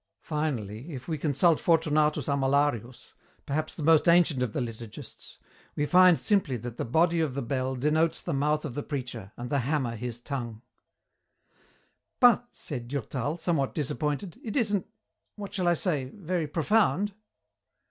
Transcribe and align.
Finally, 0.23 0.91
if 0.91 1.07
we 1.07 1.15
consult 1.15 1.59
Fortunatus 1.59 2.27
Amalarius, 2.27 3.13
perhaps 3.45 3.75
the 3.75 3.83
most 3.83 4.09
ancient 4.09 4.41
of 4.41 4.51
the 4.51 4.59
liturgists, 4.59 5.37
we 5.75 5.85
find 5.85 6.17
simply 6.17 6.57
that 6.57 6.77
the 6.77 6.85
body 6.85 7.19
of 7.19 7.35
the 7.35 7.41
bell 7.43 7.75
denotes 7.75 8.19
the 8.19 8.33
mouth 8.33 8.65
of 8.65 8.73
the 8.73 8.81
preacher 8.81 9.31
and 9.37 9.51
the 9.51 9.59
hammer 9.59 9.95
his 9.95 10.19
tongue." 10.19 10.63
"But," 12.19 12.47
said 12.51 12.87
Durtal, 12.87 13.37
somewhat 13.37 13.75
disappointed, 13.75 14.39
"it 14.43 14.55
isn't 14.57 14.87
what 15.35 15.53
shall 15.53 15.67
I 15.67 15.73
say? 15.75 16.05
very 16.05 16.47
profound." 16.47 17.13